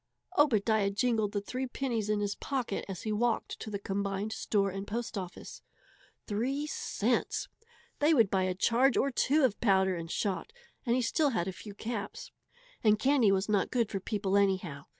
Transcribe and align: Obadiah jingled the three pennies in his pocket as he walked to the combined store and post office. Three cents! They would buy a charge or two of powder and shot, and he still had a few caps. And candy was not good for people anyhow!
Obadiah 0.35 0.89
jingled 0.89 1.31
the 1.31 1.41
three 1.41 1.67
pennies 1.67 2.09
in 2.09 2.21
his 2.21 2.33
pocket 2.33 2.83
as 2.89 3.03
he 3.03 3.11
walked 3.11 3.59
to 3.59 3.69
the 3.69 3.77
combined 3.77 4.33
store 4.33 4.71
and 4.71 4.87
post 4.87 5.15
office. 5.15 5.61
Three 6.25 6.65
cents! 6.65 7.49
They 7.99 8.11
would 8.15 8.31
buy 8.31 8.45
a 8.45 8.55
charge 8.55 8.97
or 8.97 9.11
two 9.11 9.43
of 9.43 9.61
powder 9.61 9.95
and 9.95 10.09
shot, 10.09 10.51
and 10.87 10.95
he 10.95 11.03
still 11.03 11.29
had 11.29 11.47
a 11.47 11.51
few 11.53 11.75
caps. 11.75 12.31
And 12.83 12.97
candy 12.97 13.31
was 13.31 13.47
not 13.47 13.69
good 13.69 13.91
for 13.91 13.99
people 13.99 14.35
anyhow! 14.37 14.85